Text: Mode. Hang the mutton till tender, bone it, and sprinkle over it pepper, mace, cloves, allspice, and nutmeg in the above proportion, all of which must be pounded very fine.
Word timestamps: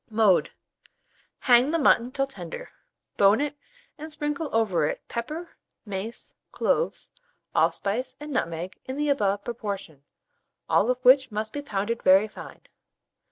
Mode. 0.09 0.49
Hang 1.37 1.69
the 1.69 1.77
mutton 1.77 2.11
till 2.11 2.25
tender, 2.25 2.71
bone 3.17 3.39
it, 3.39 3.55
and 3.99 4.11
sprinkle 4.11 4.49
over 4.51 4.87
it 4.87 5.07
pepper, 5.07 5.55
mace, 5.85 6.33
cloves, 6.51 7.11
allspice, 7.53 8.15
and 8.19 8.31
nutmeg 8.31 8.79
in 8.85 8.97
the 8.97 9.09
above 9.09 9.43
proportion, 9.43 10.03
all 10.67 10.89
of 10.89 10.97
which 11.05 11.31
must 11.31 11.53
be 11.53 11.61
pounded 11.61 12.01
very 12.01 12.27
fine. 12.27 12.61